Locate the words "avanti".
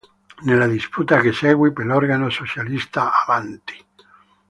3.21-3.85